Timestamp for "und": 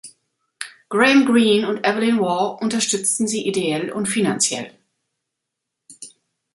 1.69-1.85, 3.91-4.07